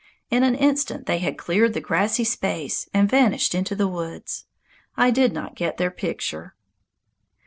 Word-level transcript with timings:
In 0.31 0.41
an 0.41 0.55
instant 0.55 1.05
they 1.05 1.19
had 1.19 1.37
cleared 1.37 1.75
the 1.75 1.79
grassy 1.79 2.23
space 2.23 2.89
and 2.91 3.07
vanished 3.07 3.53
into 3.53 3.75
the 3.75 3.87
woods. 3.87 4.47
I 4.97 5.11
did 5.11 5.31
not 5.31 5.53
get 5.53 5.77
their 5.77 5.91
picture. 5.91 6.55